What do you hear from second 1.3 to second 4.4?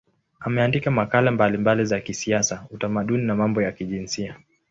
mbalimbali za kisiasa, utamaduni na mambo ya kijinsia.